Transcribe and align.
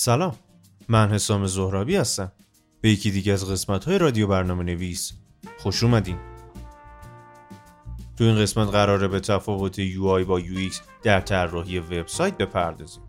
سلام. 0.00 0.36
من 0.88 1.10
حسام 1.10 1.46
زهرابی 1.46 1.96
هستم. 1.96 2.32
به 2.80 2.90
یکی 2.90 3.10
دیگه 3.10 3.32
از 3.32 3.50
قسمت 3.50 3.84
های 3.84 3.98
رادیو 3.98 4.26
برنامه 4.26 4.64
نویس. 4.64 5.12
خوش 5.58 5.82
اومدین. 5.82 6.16
تو 8.16 8.24
این 8.24 8.38
قسمت 8.38 8.68
قراره 8.68 9.08
به 9.08 9.20
تفاوت 9.20 9.76
UI 9.76 10.24
با 10.26 10.40
UX 10.40 10.74
در 11.02 11.20
طراحی 11.20 11.78
وبسایت 11.78 12.36
بپردازیم. 12.36 13.02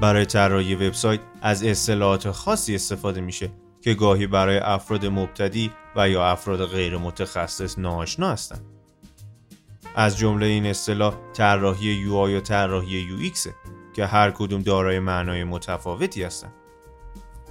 برای 0.00 0.26
طراحی 0.26 0.74
وبسایت 0.74 1.20
از 1.42 1.62
اصطلاحات 1.62 2.30
خاصی 2.30 2.74
استفاده 2.74 3.20
میشه 3.20 3.50
که 3.80 3.94
گاهی 3.94 4.26
برای 4.26 4.58
افراد 4.58 5.06
مبتدی 5.06 5.70
و 5.96 6.08
یا 6.08 6.26
افراد 6.26 6.66
غیر 6.66 6.96
متخصص 6.96 7.78
ناآشنا 7.78 8.30
هستند. 8.30 8.73
از 9.94 10.18
جمله 10.18 10.46
این 10.46 10.66
اصطلاح 10.66 11.14
طراحی 11.32 12.04
UI 12.04 12.30
یا 12.30 12.40
طراحی 12.40 13.32
UX 13.32 13.48
که 13.92 14.06
هر 14.06 14.30
کدوم 14.30 14.62
دارای 14.62 14.98
معنای 14.98 15.44
متفاوتی 15.44 16.22
هستند. 16.22 16.52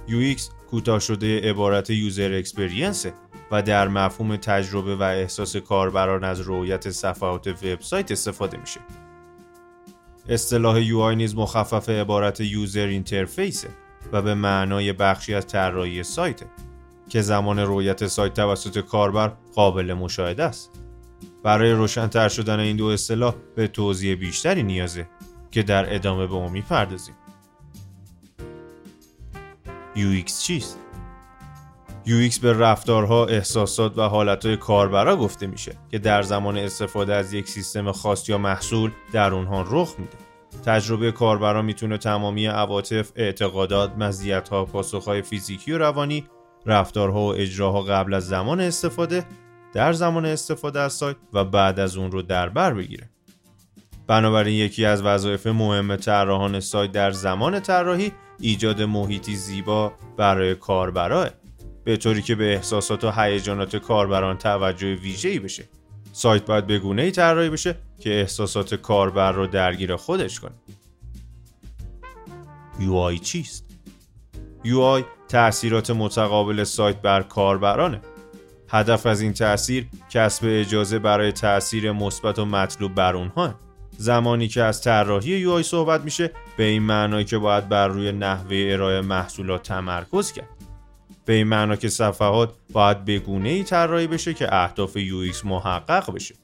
UX 0.08 0.42
کوتاه 0.70 0.98
شده 0.98 1.50
عبارت 1.50 1.90
user 1.90 2.34
experience 2.38 3.06
و 3.50 3.62
در 3.62 3.88
مفهوم 3.88 4.36
تجربه 4.36 4.96
و 4.96 5.02
احساس 5.02 5.56
کاربران 5.56 6.24
از 6.24 6.40
رویت 6.40 6.90
صفحات 6.90 7.46
وبسایت 7.46 8.10
استفاده 8.10 8.56
میشه. 8.56 8.80
اصطلاح 10.28 10.82
UI 10.84 11.14
نیز 11.16 11.36
مخفف 11.36 11.88
عبارت 11.88 12.40
user 12.40 12.86
interface 12.86 13.60
ه 13.60 13.68
و 14.12 14.22
به 14.22 14.34
معنای 14.34 14.92
بخشی 14.92 15.34
از 15.34 15.46
طراحی 15.46 16.02
سایت 16.02 16.42
که 17.08 17.20
زمان 17.20 17.58
رویت 17.58 18.06
سایت 18.06 18.34
توسط 18.34 18.78
کاربر 18.78 19.32
قابل 19.54 19.92
مشاهده 19.92 20.44
است. 20.44 20.83
برای 21.44 21.72
روشنتر 21.72 22.28
شدن 22.28 22.60
این 22.60 22.76
دو 22.76 22.86
اصطلاح 22.86 23.34
به 23.56 23.68
توضیح 23.68 24.14
بیشتری 24.14 24.62
نیازه 24.62 25.08
که 25.50 25.62
در 25.62 25.94
ادامه 25.94 26.26
به 26.26 26.34
اون 26.34 26.52
می‌پردازیم. 26.52 27.14
UX 29.96 30.38
چیست؟ 30.42 30.78
UX 32.06 32.38
به 32.38 32.52
رفتارها، 32.52 33.26
احساسات 33.26 33.98
و 33.98 34.02
حالتهای 34.02 34.56
کاربرا 34.56 35.16
گفته 35.16 35.46
میشه 35.46 35.76
که 35.90 35.98
در 35.98 36.22
زمان 36.22 36.56
استفاده 36.56 37.14
از 37.14 37.32
یک 37.32 37.48
سیستم 37.48 37.92
خاص 37.92 38.28
یا 38.28 38.38
محصول 38.38 38.90
در 39.12 39.34
اونها 39.34 39.62
رخ 39.70 39.94
میده. 39.98 40.16
تجربه 40.66 41.12
کاربرا 41.12 41.62
می‌تونه 41.62 41.98
تمامی 41.98 42.46
عواطف، 42.46 43.12
اعتقادات، 43.16 43.98
مزیت‌ها، 43.98 44.64
پاسخهای 44.64 45.22
فیزیکی 45.22 45.72
و 45.72 45.78
روانی، 45.78 46.24
رفتارها 46.66 47.20
و 47.20 47.34
اجراها 47.34 47.82
قبل 47.82 48.14
از 48.14 48.28
زمان 48.28 48.60
استفاده، 48.60 49.24
در 49.74 49.92
زمان 49.92 50.26
استفاده 50.26 50.80
از 50.80 50.92
سایت 50.92 51.16
و 51.32 51.44
بعد 51.44 51.80
از 51.80 51.96
اون 51.96 52.12
رو 52.12 52.22
در 52.22 52.48
بر 52.48 52.74
بگیره. 52.74 53.10
بنابراین 54.06 54.54
یکی 54.54 54.84
از 54.84 55.02
وظایف 55.02 55.46
مهم 55.46 55.96
طراحان 55.96 56.60
سایت 56.60 56.92
در 56.92 57.10
زمان 57.10 57.60
طراحی 57.60 58.12
ایجاد 58.40 58.82
محیطی 58.82 59.36
زیبا 59.36 59.92
برای 60.16 60.54
کاربراه 60.54 61.28
به 61.84 61.96
طوری 61.96 62.22
که 62.22 62.34
به 62.34 62.54
احساسات 62.54 63.04
و 63.04 63.10
هیجانات 63.10 63.76
کاربران 63.76 64.38
توجه 64.38 64.94
ویژه‌ای 64.94 65.38
بشه. 65.38 65.64
سایت 66.12 66.44
باید 66.46 66.66
به 66.66 66.78
گونه‌ای 66.78 67.10
طراحی 67.10 67.50
بشه 67.50 67.76
که 67.98 68.20
احساسات 68.20 68.74
کاربر 68.74 69.32
رو 69.32 69.46
درگیر 69.46 69.96
خودش 69.96 70.40
کنه. 70.40 70.54
UI 72.80 73.20
چیست؟ 73.20 73.64
UI 74.64 75.04
تأثیرات 75.28 75.90
متقابل 75.90 76.64
سایت 76.64 76.96
بر 76.96 77.22
کاربرانه. 77.22 78.00
هدف 78.74 79.06
از 79.06 79.20
این 79.20 79.32
تأثیر 79.32 79.86
کسب 80.10 80.44
اجازه 80.48 80.98
برای 80.98 81.32
تأثیر 81.32 81.92
مثبت 81.92 82.38
و 82.38 82.44
مطلوب 82.44 82.94
بر 82.94 83.16
اونها. 83.16 83.54
زمانی 83.98 84.48
که 84.48 84.62
از 84.62 84.82
طراحی 84.82 85.44
UI 85.44 85.62
صحبت 85.62 86.00
میشه 86.00 86.30
به 86.56 86.64
این 86.64 86.82
معنای 86.82 87.24
که 87.24 87.38
باید 87.38 87.68
بر 87.68 87.88
روی 87.88 88.12
نحوه 88.12 88.68
ارائه 88.70 89.00
محصولات 89.00 89.62
تمرکز 89.62 90.32
کرد. 90.32 90.48
به 91.24 91.32
این 91.32 91.46
معنا 91.46 91.76
که 91.76 91.88
صفحات 91.88 92.54
باید 92.72 93.04
به 93.04 93.18
گونه 93.18 93.48
ای 93.48 93.64
طراحی 93.64 94.06
بشه 94.06 94.34
که 94.34 94.54
اهداف 94.54 94.98
UX 94.98 95.44
محقق 95.44 96.14
بشه. 96.14 96.34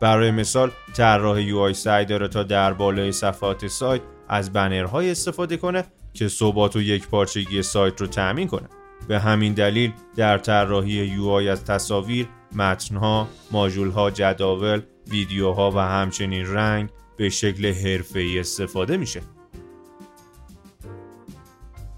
برای 0.00 0.30
مثال 0.30 0.70
طراح 0.94 1.38
UI 1.46 1.72
سعی 1.72 2.04
داره 2.04 2.28
تا 2.28 2.42
در 2.42 2.72
بالای 2.72 3.12
صفحات 3.12 3.66
سایت 3.66 4.02
از 4.28 4.52
بنرهای 4.52 5.10
استفاده 5.10 5.56
کنه 5.56 5.84
که 6.14 6.28
ثبات 6.28 6.76
و 6.76 6.80
یک 6.80 7.08
پارچگی 7.08 7.62
سایت 7.62 8.00
رو 8.00 8.06
تأمین 8.06 8.48
کنه. 8.48 8.68
به 9.08 9.20
همین 9.20 9.52
دلیل 9.54 9.92
در 10.16 10.38
طراحی 10.38 11.16
UI 11.16 11.46
از 11.48 11.64
تصاویر، 11.64 12.28
متنها، 12.52 13.28
ماژولها، 13.50 14.10
جداول، 14.10 14.82
ویدیوها 15.08 15.70
و 15.70 15.78
همچنین 15.78 16.46
رنگ 16.46 16.90
به 17.16 17.28
شکل 17.28 17.72
حرفه‌ای 17.72 18.38
استفاده 18.38 18.96
میشه. 18.96 19.20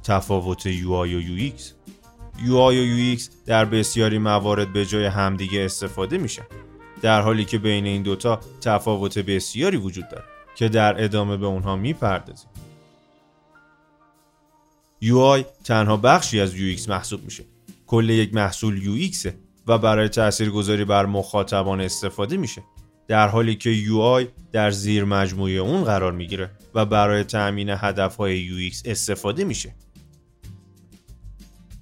تفاوت 0.02 0.72
UI 0.72 0.84
و 0.90 1.20
UX 1.20 1.60
UI 2.46 2.50
و 2.50 3.16
UX 3.16 3.22
در 3.46 3.64
بسیاری 3.64 4.18
موارد 4.18 4.72
به 4.72 4.86
جای 4.86 5.04
همدیگه 5.04 5.64
استفاده 5.64 6.18
میشن 6.18 6.42
در 7.02 7.20
حالی 7.20 7.44
که 7.44 7.58
بین 7.58 7.86
این 7.86 8.02
دوتا 8.02 8.40
تفاوت 8.60 9.18
بسیاری 9.18 9.76
وجود 9.76 10.08
داره 10.08 10.24
که 10.54 10.68
در 10.68 11.04
ادامه 11.04 11.36
به 11.36 11.46
اونها 11.46 11.76
می‌پردازیم 11.76 12.48
UI 15.02 15.44
تنها 15.64 15.96
بخشی 15.96 16.40
از 16.40 16.54
UX 16.54 16.88
محسوب 16.88 17.24
میشه. 17.24 17.44
کل 17.86 18.10
یک 18.10 18.34
محصول 18.34 18.80
UX 18.80 19.28
و 19.66 19.78
برای 19.78 20.08
تاثیرگذاری 20.08 20.84
بر 20.84 21.06
مخاطبان 21.06 21.80
استفاده 21.80 22.36
میشه. 22.36 22.62
در 23.08 23.28
حالی 23.28 23.54
که 23.54 23.74
UI 23.74 24.26
در 24.52 24.70
زیر 24.70 25.04
مجموعه 25.04 25.52
اون 25.52 25.84
قرار 25.84 26.12
می‌گیره 26.12 26.50
و 26.74 26.86
برای 26.86 27.24
تأمین 27.24 27.70
هدفهای 27.70 28.70
UX 28.70 28.76
استفاده 28.84 29.44
میشه. 29.44 29.74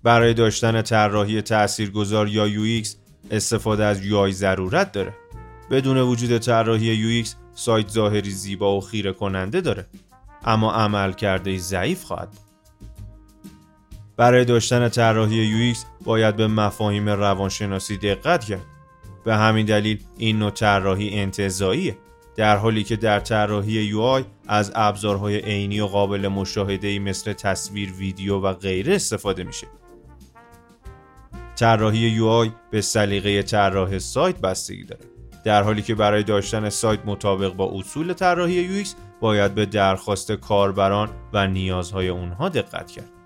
برای 0.02 0.34
داشتن 0.34 0.82
طراحی 0.82 1.42
تاثیرگذار 1.42 2.28
یا 2.28 2.48
UX 2.48 2.88
استفاده 3.30 3.84
از 3.84 4.00
UI 4.00 4.30
ضرورت 4.30 4.92
داره. 4.92 5.14
بدون 5.70 5.98
وجود 5.98 6.38
طراحی 6.38 7.22
UX 7.24 7.28
سایت 7.54 7.88
ظاهری 7.88 8.30
زیبا 8.30 8.76
و 8.76 8.80
خیره 8.80 9.12
کننده 9.12 9.60
داره. 9.60 9.86
اما 10.44 10.72
عمل 10.72 11.12
کرده 11.12 11.58
ضعیف 11.58 12.04
خواهد 12.04 12.49
برای 14.20 14.44
داشتن 14.44 14.88
طراحی 14.88 15.74
UX 15.74 15.78
باید 16.04 16.36
به 16.36 16.46
مفاهیم 16.46 17.08
روانشناسی 17.08 17.96
دقت 17.96 18.44
کرد. 18.44 18.66
به 19.24 19.36
همین 19.36 19.66
دلیل 19.66 19.98
این 20.18 20.38
نوع 20.38 20.50
طراحی 20.50 21.18
انتزاعیه 21.18 21.98
در 22.36 22.56
حالی 22.56 22.84
که 22.84 22.96
در 22.96 23.20
طراحی 23.20 23.92
UI 23.92 24.24
از 24.48 24.72
ابزارهای 24.74 25.36
عینی 25.36 25.80
و 25.80 25.86
قابل 25.86 26.28
مشاهده 26.28 26.98
مثل 26.98 27.32
تصویر، 27.32 27.92
ویدیو 27.92 28.40
و 28.40 28.52
غیره 28.52 28.94
استفاده 28.94 29.44
میشه. 29.44 29.66
طراحی 31.56 32.18
UI 32.18 32.50
به 32.70 32.80
سلیقه 32.80 33.42
طراح 33.42 33.98
سایت 33.98 34.40
بستگی 34.40 34.84
داره. 34.84 35.04
در 35.44 35.62
حالی 35.62 35.82
که 35.82 35.94
برای 35.94 36.22
داشتن 36.22 36.68
سایت 36.68 37.00
مطابق 37.06 37.52
با 37.52 37.72
اصول 37.74 38.12
طراحی 38.12 38.84
UX 38.84 38.88
باید 39.20 39.54
به 39.54 39.66
درخواست 39.66 40.32
کاربران 40.32 41.08
و 41.32 41.46
نیازهای 41.46 42.08
اونها 42.08 42.48
دقت 42.48 42.90
کرد. 42.90 43.19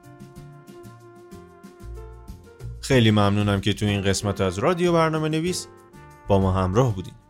خیلی 2.85 3.11
ممنونم 3.11 3.61
که 3.61 3.73
تو 3.73 3.87
این 3.87 4.03
قسمت 4.03 4.41
از 4.41 4.59
رادیو 4.59 4.93
برنامه 4.93 5.29
نویس 5.29 5.69
با 6.29 6.41
ما 6.41 6.53
همراه 6.53 6.95
بودید 6.95 7.24